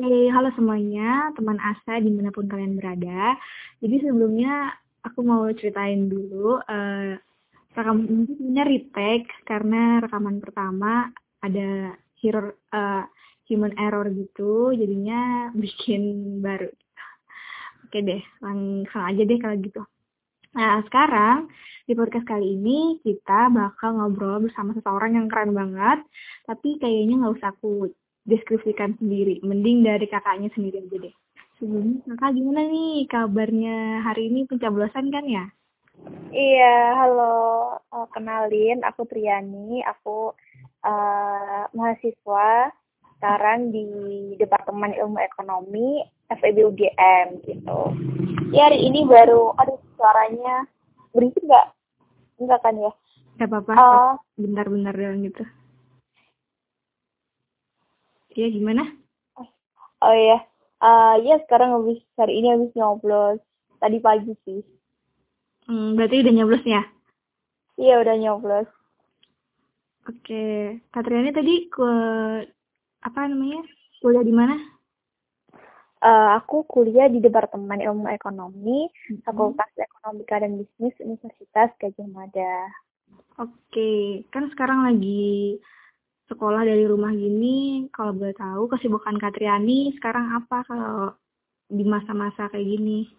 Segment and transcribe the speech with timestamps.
[0.00, 3.36] Oke, halo semuanya, teman Asa di mana pun kalian berada.
[3.84, 4.72] Jadi sebelumnya
[5.04, 7.20] aku mau ceritain dulu, uh,
[7.76, 11.12] rekaman ini sebenarnya retake karena rekaman pertama
[11.44, 13.04] ada hero, uh,
[13.44, 15.20] human error gitu, jadinya
[15.68, 16.00] bikin
[16.40, 16.72] baru.
[17.84, 19.84] Oke deh, langsung aja deh kalau gitu.
[20.56, 21.52] Nah, sekarang
[21.84, 26.00] di podcast kali ini kita bakal ngobrol bersama seseorang yang keren banget,
[26.48, 27.92] tapi kayaknya nggak usah aku
[28.28, 29.40] deskripsikan sendiri.
[29.44, 31.14] Mending dari kakaknya sendiri aja deh.
[31.60, 35.44] Sebelumnya kakak gimana nih kabarnya hari ini pencoblosan kan ya?
[36.32, 37.34] Iya, halo.
[37.92, 39.84] Uh, kenalin, aku Triani.
[39.84, 40.32] Aku
[40.86, 42.72] uh, mahasiswa
[43.20, 43.84] sekarang di
[44.40, 46.00] Departemen Ilmu Ekonomi
[46.32, 47.80] FEB UGM gitu.
[48.56, 50.64] Ya hari ini baru, aduh suaranya
[51.12, 51.76] berisik nggak?
[52.40, 52.92] Enggak kan ya?
[53.36, 55.44] Gak apa-apa, uh, bentar-bentar doang gitu.
[58.30, 58.86] Iya gimana?
[60.00, 60.40] Oh iya,
[60.80, 63.42] uh, ya sekarang habis hari ini habis nyoblos.
[63.80, 64.60] Tadi pagi sih.
[65.68, 66.82] Hmm, berarti udah nyoblos ya?
[67.76, 68.68] Iya udah nyoblos.
[70.08, 71.90] Oke, Katriani tadi ke
[73.04, 73.60] apa namanya?
[74.00, 74.56] Kuliah di mana?
[76.00, 79.20] Uh, aku kuliah di Departemen Ilmu Ekonomi, hmm.
[79.20, 82.56] Fakultas Ekonomika dan Bisnis Universitas Gajah Mada.
[83.36, 85.60] Oke, kan sekarang lagi
[86.30, 91.10] sekolah dari rumah gini, kalau boleh tahu kesibukan Katriani sekarang apa kalau
[91.66, 93.10] di masa-masa kayak gini?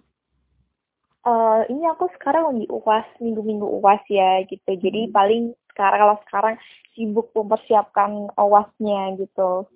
[1.21, 4.71] Uh, ini aku sekarang lagi uas minggu-minggu uas ya gitu.
[4.73, 5.13] Jadi hmm.
[5.13, 5.43] paling
[5.75, 6.55] sekarang kalau sekarang
[6.95, 9.67] sibuk mempersiapkan uasnya gitu.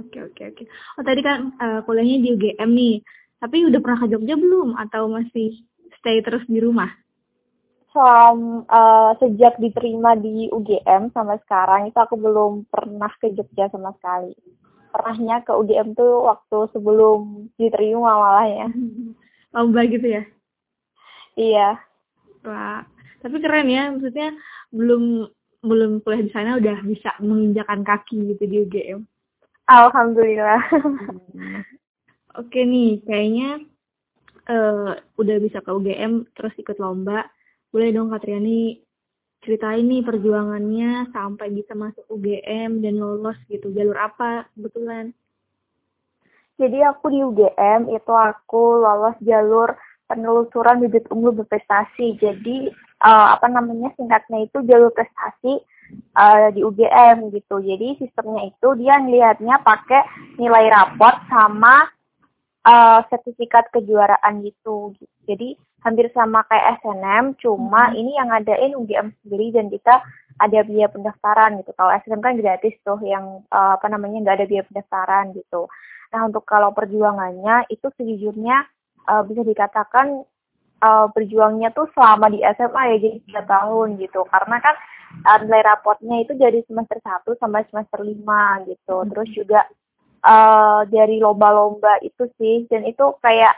[0.00, 0.64] Oke oke oke.
[0.98, 2.96] Oh tadi kan uh, kuliahnya di UGM nih.
[3.38, 5.62] Tapi udah pernah ke Jogja belum atau masih
[6.00, 6.90] stay terus di rumah?
[7.94, 13.94] Selama uh, sejak diterima di UGM sampai sekarang itu aku belum pernah ke Jogja sama
[14.02, 14.34] sekali.
[14.90, 18.68] Pernahnya ke UGM tuh waktu sebelum diterima malah ya.
[19.54, 20.22] Lomba gitu ya?
[21.38, 21.78] Iya.
[22.42, 22.82] Wah,
[23.22, 24.34] tapi keren ya, maksudnya
[24.74, 25.30] belum
[25.64, 29.00] belum kuliah di sana udah bisa menginjakan kaki gitu di UGM.
[29.70, 30.60] Alhamdulillah.
[32.36, 33.64] Oke nih, kayaknya
[34.50, 37.24] uh, udah bisa ke UGM terus ikut lomba
[37.74, 38.78] boleh dong Katriani
[39.42, 43.74] ceritain nih perjuangannya sampai bisa masuk UGM dan lolos gitu.
[43.74, 45.10] Jalur apa kebetulan?
[46.54, 49.74] Jadi aku di UGM itu aku lolos jalur
[50.06, 52.14] penelusuran bibit unggul berprestasi.
[52.22, 52.70] Jadi
[53.02, 55.58] uh, apa namanya singkatnya itu jalur prestasi
[56.14, 57.58] uh, di UGM gitu.
[57.58, 60.06] Jadi sistemnya itu dia ngelihatnya pakai
[60.38, 61.90] nilai raport sama
[62.64, 64.94] uh, sertifikat kejuaraan gitu.
[65.26, 68.00] Jadi hampir sama kayak SNM, cuma hmm.
[68.00, 70.00] ini yang ngadain UGM sendiri dan kita
[70.40, 71.70] ada biaya pendaftaran gitu.
[71.76, 75.68] Kalau SNM kan gratis tuh yang uh, apa namanya nggak ada biaya pendaftaran gitu.
[76.10, 78.66] Nah untuk kalau perjuangannya itu sejujurnya
[79.06, 80.24] uh, bisa dikatakan
[80.82, 84.26] uh, berjuangnya tuh selama di SMA ya jadi tiga tahun gitu.
[84.26, 84.74] Karena kan
[85.22, 88.96] uh, nilai rapotnya itu dari semester 1 sampai semester 5 gitu.
[89.04, 89.08] Hmm.
[89.12, 89.60] Terus juga
[90.24, 93.54] uh, dari lomba-lomba itu sih dan itu kayak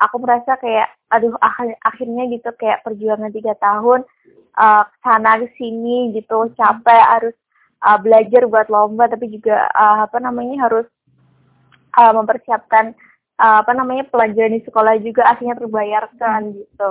[0.00, 4.02] aku merasa kayak aduh akhir akhirnya gitu kayak perjuangan tiga tahun
[4.56, 7.36] uh, sana sini gitu capek harus
[7.84, 10.86] uh, belajar buat lomba tapi juga uh, apa namanya harus
[12.00, 12.96] uh, mempersiapkan
[13.40, 16.90] uh, apa namanya pelajaran di sekolah juga akhirnya terbayarkan gitu.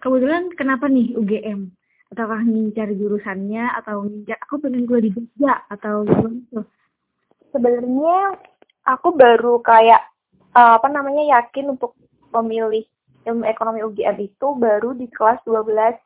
[0.00, 1.68] Kebetulan kenapa nih UGM?
[2.10, 6.66] Ataukah ngincar jurusannya atau ngincar aku pengen kuliah di Jogja atau gimana
[7.50, 8.16] Sebenarnya
[8.86, 10.02] aku baru kayak
[10.54, 11.94] uh, apa namanya yakin untuk
[12.30, 12.86] memilih
[13.26, 15.98] ilmu ekonomi UGM itu baru di kelas 12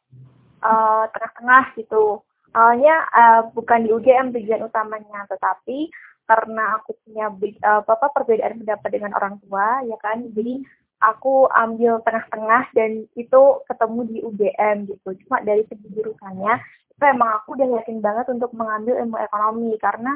[0.65, 2.21] uh, tengah-tengah gitu.
[2.54, 5.91] Awalnya uh, bukan di UGM tujuan utamanya, tetapi
[6.25, 10.62] karena aku punya uh, apa perbedaan pendapat dengan orang tua, ya kan, jadi
[11.03, 15.09] aku ambil tengah-tengah dan itu ketemu di UGM gitu.
[15.27, 16.54] Cuma dari segi jurusannya,
[16.94, 20.15] itu emang aku udah yakin banget untuk mengambil ilmu ekonomi karena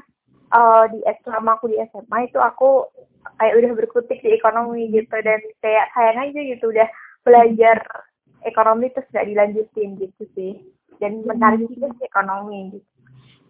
[0.53, 2.89] uh, di selama aku di SMA itu aku
[3.39, 5.17] kayak udah berkutik di ekonomi gitu.
[5.21, 6.89] Dan kayak sayang aja gitu udah
[7.25, 7.77] belajar
[8.47, 10.53] ekonomi terus gak dilanjutin gitu sih.
[10.99, 12.89] Dan menarik juga sih ekonomi gitu.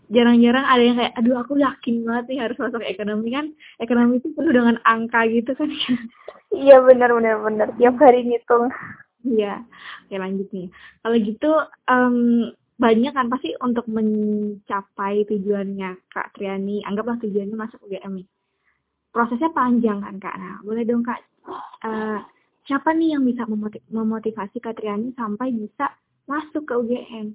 [0.08, 3.28] Jarang-jarang ada yang kayak aduh aku yakin banget nih harus masuk ekonomi.
[3.32, 3.46] Kan
[3.76, 5.68] ekonomi itu penuh dengan angka gitu kan.
[6.48, 7.68] Iya benar benar benar.
[7.76, 8.72] Tiap hari ngitung.
[9.20, 9.60] Iya.
[10.08, 10.72] Oke lanjut nih.
[11.04, 11.52] Kalau gitu
[11.92, 12.16] um,
[12.78, 18.28] banyak kan pasti untuk mencapai tujuannya Kak Triani anggaplah tujuannya masuk UGM nih
[19.12, 20.36] prosesnya panjang kan kak.
[20.38, 21.20] Nah boleh dong kak,
[21.84, 22.20] uh,
[22.68, 23.42] siapa nih yang bisa
[23.90, 25.90] memotivasi Kak Triani sampai bisa
[26.28, 27.34] masuk ke UGM?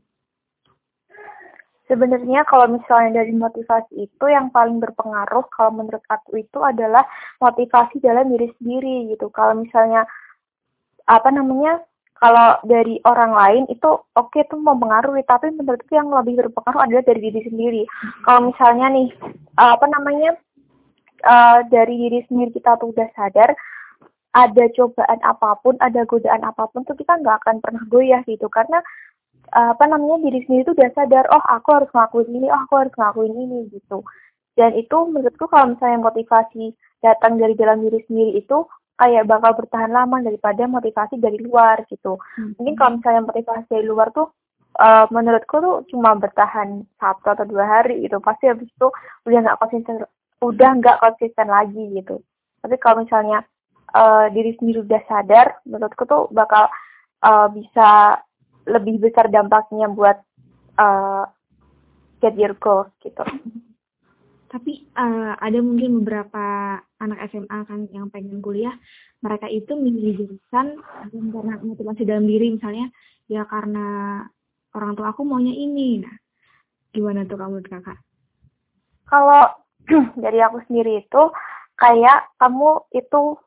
[1.84, 7.04] Sebenarnya kalau misalnya dari motivasi itu yang paling berpengaruh kalau menurut aku itu adalah
[7.44, 9.28] motivasi dalam diri sendiri gitu.
[9.36, 10.08] Kalau misalnya
[11.04, 11.84] apa namanya
[12.24, 17.04] kalau dari orang lain itu oke okay, itu mempengaruhi tapi menurutku yang lebih berpengaruh adalah
[17.04, 17.84] dari diri sendiri.
[18.24, 19.12] Kalau misalnya nih
[19.60, 20.32] apa namanya
[21.28, 23.52] uh, dari diri sendiri kita tuh udah sadar
[24.34, 28.48] ada cobaan apa pun, ada godaan apa pun tuh kita nggak akan pernah goyah gitu
[28.48, 28.80] karena
[29.54, 32.94] apa namanya diri sendiri tuh udah sadar oh aku harus ngelakuin ini oh aku harus
[32.98, 34.02] ngelakuin ini gitu
[34.58, 36.74] dan itu menurutku kalau misalnya motivasi
[37.06, 38.66] datang dari dalam diri sendiri itu
[39.00, 42.58] kayak bakal bertahan lama daripada motivasi dari luar gitu hmm.
[42.58, 44.30] mungkin kalau misalnya motivasi dari luar tuh
[44.78, 48.88] uh, menurutku tuh cuma bertahan satu atau dua hari gitu pasti habis itu
[49.26, 49.96] udah nggak konsisten
[50.44, 52.22] udah nggak konsisten lagi gitu
[52.62, 53.44] tapi kalau misalnya
[53.94, 56.70] uh, diri sendiri udah sadar menurutku tuh bakal
[57.26, 58.20] uh, bisa
[58.68, 60.18] lebih besar dampaknya buat
[60.80, 61.28] uh,
[62.24, 63.24] get your goals gitu.
[64.54, 68.78] Tapi uh, ada mungkin beberapa anak SMA kan yang pengen kuliah,
[69.26, 70.78] mereka itu memilih jurusan
[71.10, 72.94] karena motivasi dalam diri misalnya
[73.26, 74.22] ya karena
[74.78, 76.06] orang tua aku maunya ini.
[76.06, 76.14] Nah,
[76.94, 77.98] gimana tuh kamu kakak?
[79.10, 79.58] Kalau
[80.24, 81.24] dari aku sendiri itu
[81.82, 83.42] kayak kamu itu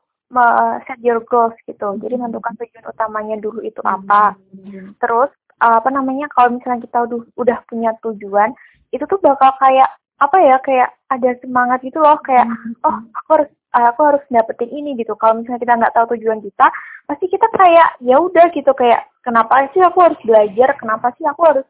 [0.83, 1.95] set your goals gitu.
[2.03, 2.27] Jadi hmm.
[2.27, 3.93] menentukan tujuan utamanya dulu itu hmm.
[3.95, 4.35] apa.
[4.99, 6.99] Terus apa namanya kalau misalnya kita
[7.39, 8.51] udah punya tujuan,
[8.91, 12.73] itu tuh bakal kayak apa ya kayak ada semangat gitu loh kayak hmm.
[12.83, 15.13] oh aku harus aku harus dapetin ini gitu.
[15.19, 16.67] Kalau misalnya kita nggak tahu tujuan kita,
[17.05, 20.73] pasti kita kayak ya udah gitu kayak kenapa sih aku harus belajar?
[20.81, 21.67] Kenapa sih aku harus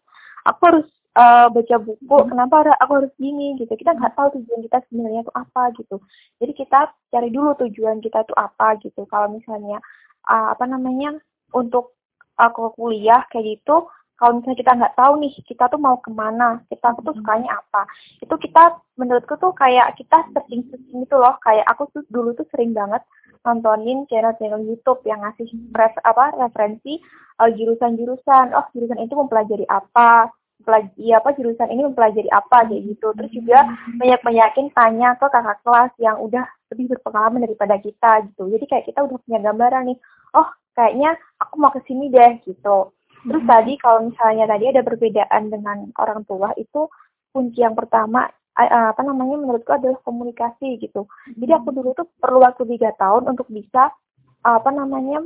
[0.47, 2.29] aku harus uh, baca buku hmm.
[2.31, 5.97] kenapa aku harus gini gitu kita nggak tahu tujuan kita sebenarnya itu apa gitu
[6.37, 6.79] jadi kita
[7.11, 9.81] cari dulu tujuan kita itu apa gitu kalau misalnya
[10.29, 11.17] uh, apa namanya
[11.51, 11.97] untuk
[12.37, 16.61] aku kuliah kayak gitu kalau misalnya kita nggak tahu nih kita tuh mau ke mana
[16.73, 17.17] kita tuh hmm.
[17.21, 17.85] sukanya apa.
[18.17, 21.37] Itu kita menurutku tuh kayak kita searching searching itu loh.
[21.45, 23.05] Kayak aku tuh dulu tuh sering banget
[23.45, 25.47] nontonin channel-channel YouTube yang ngasih
[25.77, 26.97] ref, apa referensi
[27.37, 28.57] uh, jurusan-jurusan.
[28.57, 30.33] Oh jurusan itu mempelajari apa?
[30.65, 32.65] Mempelajari apa jurusan ini mempelajari apa?
[32.65, 33.07] Kayak gitu.
[33.13, 33.59] Terus juga
[34.01, 36.43] banyak banyakin tanya ke kakak kelas yang udah
[36.73, 38.49] lebih berpengalaman daripada kita gitu.
[38.49, 39.99] Jadi kayak kita udah punya gambaran nih
[40.35, 42.91] oh kayaknya aku mau ke sini deh gitu
[43.27, 43.51] terus hmm.
[43.51, 46.87] tadi kalau misalnya tadi ada perbedaan dengan orang tua itu
[47.35, 48.25] kunci yang pertama
[48.57, 51.05] apa namanya menurutku adalah komunikasi gitu
[51.37, 53.93] jadi aku dulu tuh perlu waktu tiga tahun untuk bisa
[54.41, 55.21] apa namanya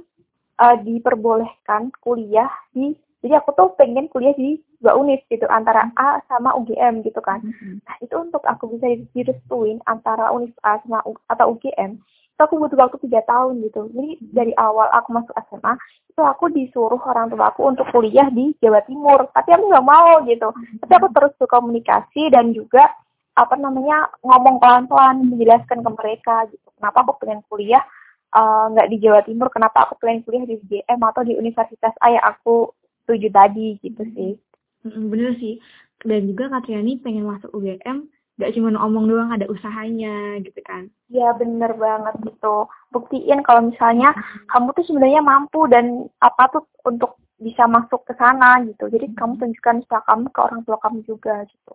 [0.60, 6.26] uh, diperbolehkan kuliah di jadi aku tuh pengen kuliah di dua univ gitu antara A
[6.26, 7.38] sama UGM gitu kan.
[7.46, 7.86] Mm-hmm.
[7.86, 12.02] Nah itu untuk aku bisa direstuin antara univ A sama U, atau UGM
[12.42, 13.86] itu aku butuh waktu tiga tahun gitu.
[13.94, 15.78] Jadi dari awal aku masuk SMA
[16.10, 19.30] itu aku disuruh orang tua aku untuk kuliah di Jawa Timur.
[19.30, 20.50] Tapi aku nggak mau gitu.
[20.82, 22.90] Tapi aku terus berkomunikasi dan juga
[23.38, 26.66] apa namanya ngomong pelan-pelan menjelaskan ke mereka gitu.
[26.82, 27.86] Kenapa aku pengen kuliah
[28.34, 29.54] eh, nggak uh, di Jawa Timur?
[29.54, 32.74] Kenapa aku pengen kuliah di UGM atau di Universitas A yang aku
[33.06, 34.34] tuju tadi gitu sih.
[34.82, 35.62] Bener sih.
[36.02, 38.10] Dan juga Katriani pengen masuk UGM
[38.42, 40.90] gak cuma ngomong doang ada usahanya gitu kan.
[41.14, 42.66] Iya bener banget gitu.
[42.90, 44.18] Buktiin kalau misalnya
[44.50, 48.90] kamu tuh sebenarnya mampu dan apa tuh untuk bisa masuk ke sana gitu.
[48.90, 51.74] Jadi kamu tunjukkan usaha kamu ke orang tua kamu juga gitu.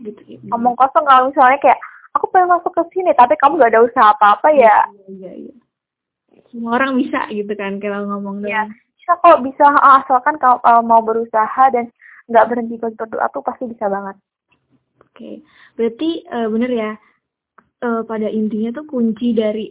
[0.00, 1.80] Gitu ya, ngomong kosong kalau misalnya kayak
[2.14, 4.86] aku pengen masuk ke sini tapi kamu gak ada usaha apa apa ya.
[5.10, 6.42] iya iya, iya.
[6.50, 8.70] semua orang bisa gitu kan kalau ngomong iya.
[8.70, 8.70] doang.
[8.94, 9.66] Bisa kok bisa
[9.98, 11.90] asalkan kalau uh, mau berusaha dan
[12.30, 14.14] nggak berhenti berdoa tuh pasti bisa banget.
[15.20, 15.36] Oke, okay.
[15.76, 16.90] berarti uh, bener ya
[17.84, 19.68] uh, pada intinya tuh kunci dari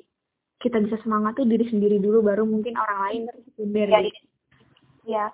[0.61, 3.87] kita bisa semangat tuh diri sendiri dulu baru mungkin orang lain tersekunder.
[3.89, 4.13] Iya.
[5.09, 5.25] Ya.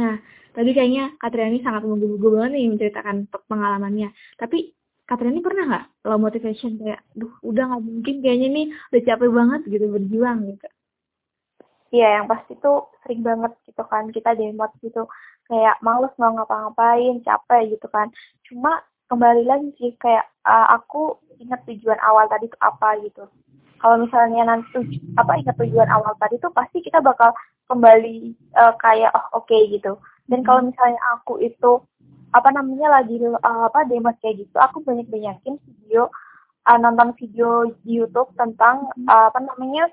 [0.00, 0.16] Nah,
[0.56, 4.16] tadi kayaknya Katriani sangat menggugu banget nih menceritakan pengalamannya.
[4.40, 4.72] Tapi
[5.04, 8.66] Katriani pernah nggak lo motivation kayak, duh udah nggak mungkin kayaknya nih
[8.96, 10.68] udah capek banget gitu berjuang gitu.
[11.92, 15.04] Iya, yang pasti tuh sering banget gitu kan kita demot gitu
[15.52, 18.08] kayak males mau ngapa-ngapain, capek gitu kan.
[18.48, 18.80] Cuma
[19.12, 23.28] kembali lagi sih kayak uh, aku ingat tujuan awal tadi itu apa gitu.
[23.76, 27.36] Kalau misalnya nanti apa ingat tujuan awal tadi tuh pasti kita bakal
[27.68, 30.00] kembali uh, kayak oh oke okay, gitu.
[30.32, 31.84] Dan kalau misalnya aku itu
[32.32, 36.08] apa namanya lagi uh, apa demot kayak gitu, aku banyak banyakin video
[36.64, 39.92] uh, nonton video di YouTube tentang uh, apa namanya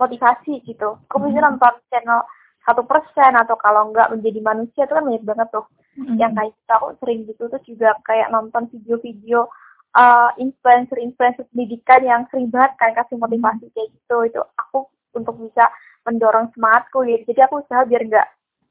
[0.00, 0.96] motivasi gitu.
[1.12, 1.60] Aku bisa hmm.
[1.60, 2.24] nonton channel
[2.70, 5.66] satu persen atau kalau enggak menjadi manusia itu kan banyak banget tuh.
[5.90, 6.22] Mm-hmm.
[6.22, 9.50] yang kayak kita aku sering gitu terus juga kayak nonton video-video
[9.98, 14.16] uh, influencer-influencer pendidikan yang sering banget kan kasih motivasi kayak gitu.
[14.30, 14.86] Itu aku
[15.18, 15.66] untuk bisa
[16.06, 17.34] mendorong semangatku gitu.
[17.34, 18.28] Jadi aku usaha biar enggak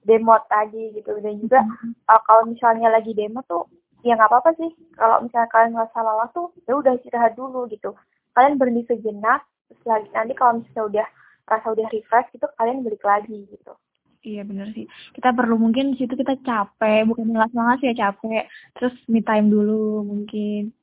[0.07, 1.11] demo tadi gitu.
[1.19, 1.59] Dan juga
[2.07, 3.67] uh, kalau misalnya lagi demo tuh
[4.07, 4.71] ya nggak apa-apa sih.
[4.95, 7.91] Kalau misalnya kalian nggak salah lelah tuh ya udah istirahat dulu gitu.
[8.31, 11.07] Kalian berhenti sejenak terus lagi nanti kalau misalnya udah
[11.49, 13.73] rasa udah refresh gitu kalian balik lagi gitu
[14.19, 14.83] Iya bener sih.
[15.15, 18.51] Kita perlu mungkin di situ kita capek, bukan banget sih ya capek.
[18.75, 20.75] Terus me time dulu mungkin.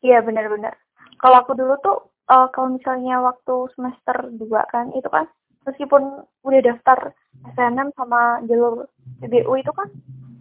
[0.00, 0.72] Iya benar-benar.
[1.20, 1.98] Kalau aku dulu tuh
[2.32, 5.28] uh, kalau misalnya waktu semester 2 kan itu kan
[5.68, 7.12] meskipun udah daftar
[7.56, 8.88] SNM sama jalur
[9.20, 9.88] PBU itu kan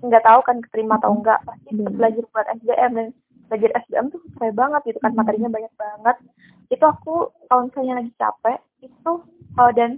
[0.05, 1.97] nggak tahu kan keterima atau enggak pasti hmm.
[1.97, 3.07] belajar buat SBM dan
[3.49, 6.17] belajar SBM tuh seru banget gitu kan materinya banyak banget
[6.67, 9.11] itu aku kalau misalnya lagi capek itu
[9.57, 9.97] uh, dan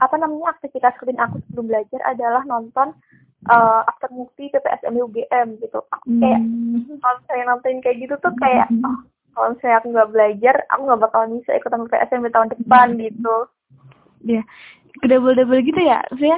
[0.00, 2.96] apa namanya aktivitas rutin aku sebelum belajar adalah nonton
[3.48, 5.80] uh, after movie PPSM UGM gitu.
[5.92, 6.98] Aku kayak hmm.
[7.00, 8.84] kalau saya nonton kayak gitu tuh kayak hmm.
[8.84, 8.98] oh,
[9.36, 13.00] kalau saya aku nggak belajar aku nggak bakal bisa ikutan PPSM di tahun depan hmm.
[13.06, 13.36] gitu.
[14.24, 14.42] Ya
[15.06, 16.36] double double gitu ya saya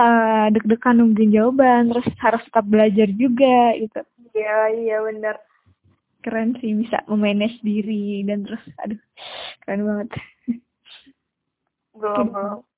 [0.00, 4.00] uh, deg-degan nungguin jawaban terus harus tetap belajar juga gitu.
[4.34, 5.36] Iya iya benar
[6.24, 9.00] keren sih bisa memanage diri dan terus aduh
[9.62, 10.08] keren banget.
[11.94, 12.73] Belum belum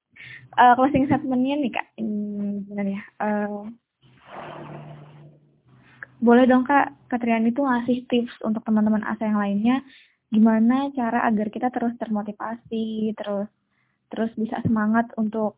[0.54, 1.86] uh, closing statementnya nih kak.
[1.98, 3.02] Gimana ya.
[3.18, 3.66] Uh,
[6.22, 9.84] boleh dong kak Katriani itu ngasih tips untuk teman-teman asa yang lainnya
[10.26, 13.46] gimana cara agar kita terus termotivasi terus
[14.10, 15.54] terus bisa semangat untuk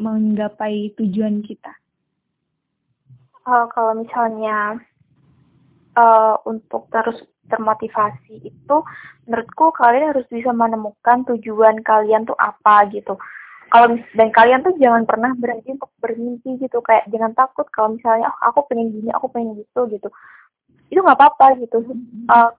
[0.00, 1.72] menggapai tujuan kita?
[3.44, 4.80] Uh, kalau misalnya
[5.96, 7.16] uh, untuk terus
[7.46, 8.76] termotivasi itu
[9.26, 13.14] menurutku kalian harus bisa menemukan tujuan kalian tuh apa gitu
[13.66, 16.78] kalau dan kalian tuh jangan pernah berhenti untuk bermimpi gitu.
[16.86, 20.08] Kayak jangan takut kalau misalnya oh, aku pengen gini aku pengen gitu gitu.
[20.92, 21.82] Itu nggak apa-apa gitu.
[22.30, 22.50] Uh,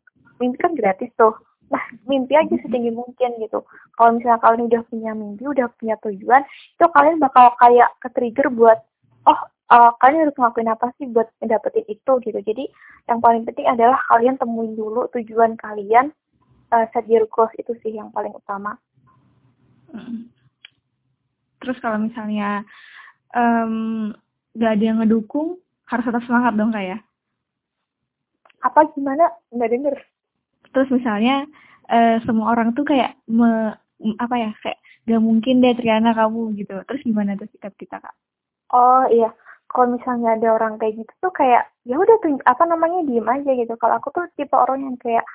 [0.44, 1.34] mimpi kan gratis tuh.
[1.72, 3.64] Nah mimpi aja setinggi mungkin gitu.
[3.96, 8.48] Kalau misalnya kalian udah punya mimpi udah punya tujuan itu kalian bakal kayak ke trigger
[8.52, 8.80] buat
[9.28, 9.40] oh
[9.72, 12.12] uh, kalian harus ngelakuin apa sih buat mendapatkan itu?
[12.24, 12.40] gitu.
[12.44, 12.68] Jadi
[13.08, 16.12] yang paling penting adalah kalian temuin dulu tujuan kalian
[16.76, 18.76] uh, set your goals itu sih yang paling utama
[21.60, 22.64] terus kalau misalnya
[23.34, 24.14] um,
[24.58, 27.00] gak ada yang ngedukung harus tetap semangat dong kayak ya?
[28.68, 29.26] apa gimana?
[29.54, 29.96] Nggak denger.
[30.74, 31.46] Terus misalnya
[31.90, 33.74] uh, semua orang tuh kayak me,
[34.22, 36.76] apa ya kayak gak mungkin deh Triana kamu gitu.
[36.86, 38.16] Terus gimana tuh sikap kita kak?
[38.74, 39.32] Oh iya.
[39.68, 43.52] Kalau misalnya ada orang kayak gitu tuh kayak ya udah tuh apa namanya diem aja
[43.52, 43.74] gitu.
[43.80, 45.28] Kalau aku tuh tipe orang yang kayak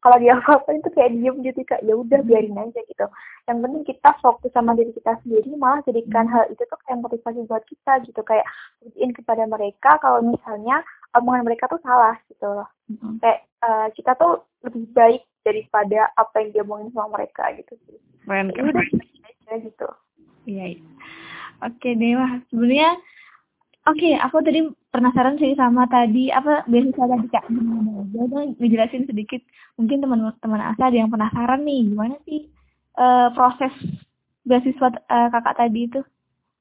[0.00, 2.28] kalau dia apa itu kayak diem gitu kak ya udah hmm.
[2.28, 3.06] biarin aja gitu
[3.46, 6.32] yang penting kita fokus sama diri kita sendiri malah jadikan hmm.
[6.34, 8.46] hal itu tuh kayak motivasi buat kita gitu kayak
[8.84, 10.82] buktiin kepada mereka kalau misalnya
[11.16, 13.18] omongan mereka tuh salah gitu loh hmm.
[13.22, 17.98] kayak uh, kita tuh lebih baik daripada apa yang dia omongin sama mereka gitu sih
[18.26, 18.86] keren ya udah
[19.26, 19.88] aja gitu
[20.46, 20.82] iya, iya.
[21.62, 22.98] oke Dewa sebenarnya
[23.86, 27.44] Oke, okay, aku tadi penasaran sih sama tadi apa beasiswa tadi kak?
[27.52, 28.02] Gimana?
[28.16, 29.44] Aja ngejelasin sedikit.
[29.76, 32.48] Mungkin teman-teman asa ada yang penasaran nih gimana sih
[32.96, 33.72] uh, proses
[34.48, 36.00] beasiswa uh, kakak tadi itu?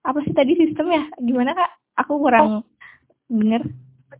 [0.03, 1.07] Apa sih tadi sistemnya?
[1.23, 1.71] Gimana kak?
[2.03, 2.63] Aku kurang oh.
[3.31, 3.63] denger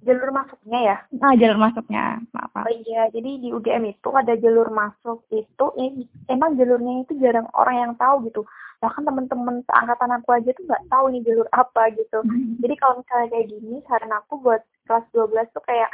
[0.02, 0.98] jalur masuknya ya?
[1.22, 2.20] Ah, jalur masuknya.
[2.34, 2.66] Maaf.
[2.66, 7.48] Oh iya, jadi di UGM itu ada jalur masuk itu ini emang jalurnya itu jarang
[7.54, 8.42] orang yang tahu gitu.
[8.82, 12.20] Bahkan teman-teman seangkatan aku aja tuh nggak tahu nih jalur apa gitu.
[12.22, 12.58] Hmm.
[12.60, 15.90] Jadi kalau misalnya kayak gini, saran aku buat kelas 12 tuh kayak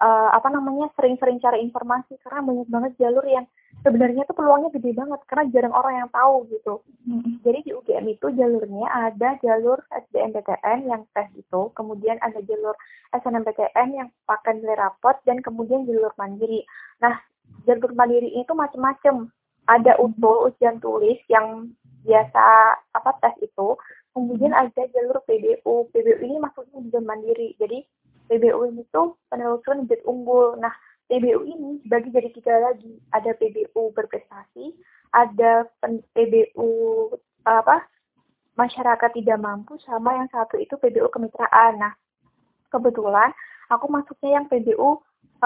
[0.00, 3.46] uh, apa namanya sering-sering cari informasi karena banyak banget jalur yang
[3.86, 6.82] sebenarnya tuh peluangnya gede banget karena jarang orang yang tahu gitu.
[7.06, 7.38] Hmm.
[7.46, 12.74] Jadi di UGM itu jalurnya ada jalur SBMPTN yang tes itu, kemudian ada jalur
[13.14, 16.66] SNMPTN yang pakai nilai rapot dan kemudian jalur mandiri.
[16.98, 17.14] Nah,
[17.62, 19.30] jalur mandiri itu macam-macam.
[19.70, 21.70] Ada utul ujian tulis yang
[22.02, 22.42] biasa
[22.90, 23.78] apa tes itu,
[24.18, 25.94] kemudian ada jalur PBU.
[25.94, 27.54] PBU ini maksudnya ujian mandiri.
[27.62, 27.86] Jadi
[28.26, 30.58] PBU ini tuh penelusuran bibit unggul.
[30.58, 30.74] Nah,
[31.06, 32.98] PBU ini dibagi jadi tiga lagi.
[33.14, 34.74] Ada PBU berprestasi,
[35.14, 35.70] ada
[36.12, 36.70] PBU
[37.46, 37.86] apa
[38.58, 41.78] masyarakat tidak mampu, sama yang satu itu PBU kemitraan.
[41.78, 41.94] Nah,
[42.74, 43.30] kebetulan
[43.70, 44.94] aku masuknya yang PBU uh,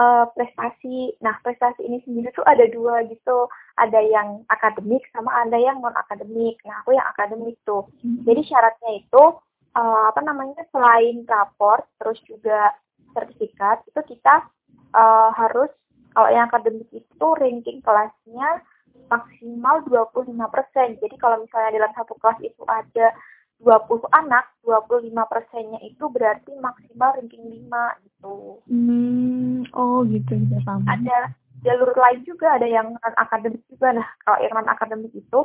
[0.00, 1.18] eh, prestasi.
[1.20, 3.50] Nah, prestasi ini sendiri tuh ada dua gitu.
[3.76, 6.56] Ada yang akademik sama ada yang non akademik.
[6.64, 7.84] Nah, aku yang akademik tuh.
[8.00, 8.24] Hmm.
[8.24, 9.22] Jadi syaratnya itu
[9.76, 12.74] uh, apa namanya selain raport terus juga
[13.10, 14.46] sertifikat itu kita
[14.94, 15.70] uh, harus
[16.14, 18.62] kalau yang akademik itu ranking kelasnya
[19.10, 21.02] maksimal 25%.
[21.02, 23.14] Jadi kalau misalnya dalam satu kelas itu ada
[23.60, 28.36] 20 anak, 25 persennya itu berarti maksimal ranking 5 gitu.
[28.70, 30.86] Hmm, oh gitu, bisa paham.
[30.88, 34.00] Ada jalur lain juga, ada yang non akademik juga.
[34.00, 35.40] Nah, kalau yang non akademik itu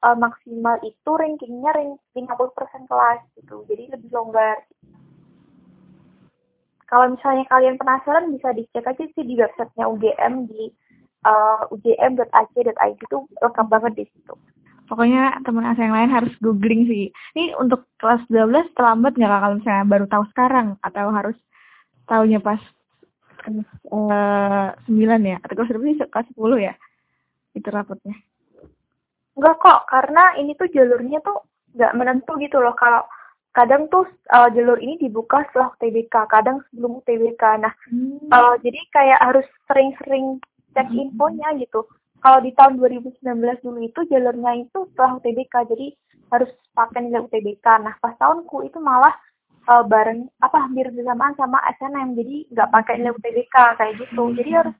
[0.00, 3.68] uh, maksimal itu rankingnya rank 50% kelas gitu.
[3.68, 4.64] Jadi lebih longgar.
[6.88, 10.72] Kalau misalnya kalian penasaran bisa dicek aja sih di websitenya UGM di
[11.28, 14.34] uh, ugm.ac.id itu lengkap banget di situ.
[14.88, 17.12] Pokoknya teman asa yang lain harus googling sih.
[17.36, 21.36] Ini untuk kelas 12 terlambat nggak kalau misalnya baru tahu sekarang atau harus
[22.08, 22.60] tahunya pas
[23.44, 25.36] kelas uh, 9 ya?
[25.44, 26.74] Atau kelas berapa kelas 10 ya?
[27.52, 28.16] Itu rapotnya
[29.38, 31.46] enggak kok karena ini tuh jalurnya tuh
[31.78, 32.74] nggak menentu gitu loh.
[32.74, 33.06] Kalau
[33.58, 38.30] kadang tuh uh, jalur ini dibuka setelah UTBK kadang sebelum UTBK nah hmm.
[38.30, 40.38] uh, jadi kayak harus sering-sering
[40.78, 41.10] cek hmm.
[41.10, 41.82] infonya gitu
[42.22, 43.18] kalau di tahun 2019
[43.66, 45.86] dulu itu jalurnya itu setelah UTBK jadi
[46.30, 49.18] harus pakai nilai UTBK nah pas tahunku itu malah
[49.66, 54.50] uh, bareng apa hampir bersamaan sama SNM jadi nggak pakai nilai UTBK kayak gitu jadi
[54.62, 54.76] harus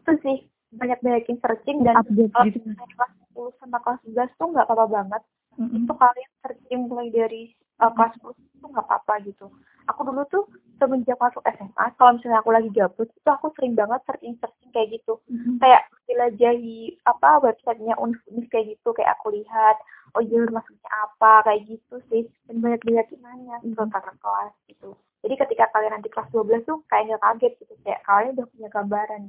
[0.00, 0.38] itu sih
[0.70, 2.62] banyak-banyakin searching dan update uh, gitu.
[2.70, 5.22] kelas 10 sama kelas 11 tuh nggak apa-apa banget.
[5.58, 5.82] Mm-hmm.
[5.82, 7.42] Itu kalian searching mulai dari
[7.80, 9.46] uh, kelas 10 itu nggak apa-apa gitu.
[9.88, 10.44] Aku dulu tuh
[10.78, 15.18] semenjak masuk SMA, kalau misalnya aku lagi gabut, itu aku sering banget searching-searching kayak gitu.
[15.26, 15.58] Mm-hmm.
[15.58, 19.76] Kayak jelajahi apa websitenya univ kayak gitu, kayak aku lihat,
[20.14, 22.22] oh jalur masuknya apa, kayak gitu sih.
[22.46, 23.74] Dan banyak-banyakin nanya mm-hmm.
[23.76, 24.90] ke kakak kelas gitu.
[25.20, 28.68] Jadi ketika kalian nanti kelas 12 tuh kayak nggak kaget gitu, kayak kalian udah punya
[28.72, 29.22] gambaran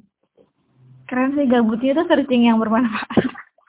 [1.11, 3.19] keren sih gabutnya tuh searching yang bermanfaat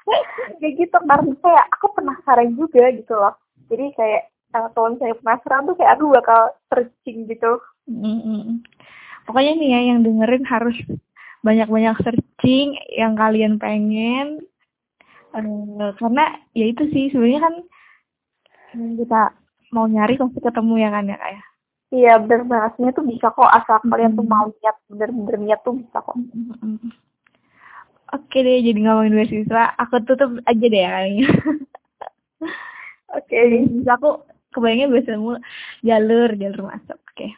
[0.62, 3.34] kayak gitu karena kayak aku penasaran juga gitu loh
[3.66, 8.60] jadi kayak kalau saya penasaran tuh kayak aku bakal searching gitu mm-hmm.
[9.24, 10.76] pokoknya nih ya yang dengerin harus
[11.42, 14.44] banyak-banyak searching yang kalian pengen
[15.34, 17.54] uh, karena ya itu sih sebenarnya kan
[18.72, 19.22] kita
[19.72, 21.44] mau nyari pasti ketemu ya kan ya kayak
[21.92, 26.00] Iya bener banget tuh bisa kok asal kalian tuh mau niat bener-bener niat tuh bisa
[26.00, 26.16] kok.
[26.16, 26.88] Mm-hmm.
[28.16, 31.28] Oke deh, jadi ngomongin beasiswa, aku tutup aja deh kayaknya.
[33.12, 33.28] Oke.
[33.28, 33.84] Okay.
[33.92, 35.40] aku kebayangnya biasanya
[35.82, 36.98] jalur, jalur masuk.
[37.00, 37.16] Oke.
[37.16, 37.30] Okay.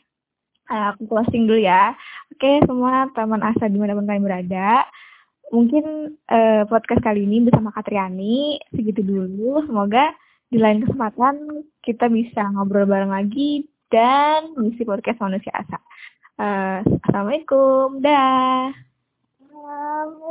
[0.65, 1.93] Nah, aku closing dulu ya.
[2.33, 4.85] Oke, okay, semua teman asa di mana pun kalian berada.
[5.53, 9.61] Mungkin uh, podcast kali ini bersama Katriani segitu dulu.
[9.69, 10.11] Semoga
[10.49, 15.79] di lain kesempatan kita bisa ngobrol bareng lagi dan mengisi podcast manusia asa.
[16.35, 18.73] Uh, Assalamualaikum, dah.
[19.39, 19.79] Ya,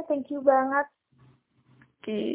[0.10, 0.90] thank you banget.
[2.04, 2.10] Oke.
[2.10, 2.32] Okay.